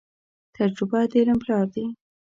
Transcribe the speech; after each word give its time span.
تجربه 0.57 0.99
د 1.11 1.13
علم 1.19 1.37
پلار 1.43 1.65
دي. 1.73 1.85